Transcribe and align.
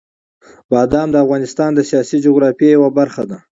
بادام 0.71 1.07
د 1.11 1.15
افغانستان 1.25 1.69
د 1.73 1.79
سیاسي 1.89 2.17
جغرافیې 2.25 2.69
یوه 2.77 2.89
برخه 2.99 3.23
ده. 3.29 3.37